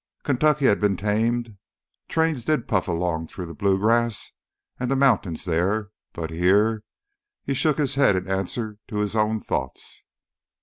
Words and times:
Kentucky 0.23 0.65
had 0.65 0.79
been 0.81 0.97
tamed; 0.97 1.57
trains 2.09 2.43
did 2.43 2.67
puff 2.67 2.87
along 2.87 3.27
through 3.27 3.45
the 3.45 3.53
Blue 3.53 3.77
Grass 3.77 4.31
and 4.79 4.89
the 4.89 4.95
mountains 4.95 5.45
there. 5.45 5.91
But 6.13 6.31
here—he 6.31 7.53
shook 7.53 7.77
his 7.77 7.93
head 7.93 8.15
in 8.15 8.27
answer 8.27 8.79
to 8.87 8.97
his 8.97 9.15
own 9.15 9.39
thoughts. 9.39 10.05